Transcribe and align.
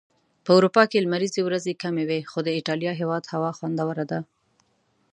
په 0.45 0.51
اروپا 0.57 0.83
کي 0.91 0.97
لمريزي 1.05 1.41
ورځي 1.43 1.73
کمی 1.83 2.03
وي.خو 2.09 2.39
د 2.43 2.49
ايټاليا 2.57 2.91
هيواد 3.01 3.23
هوا 3.33 3.51
خوندوره 3.57 4.05
ده 4.11 4.19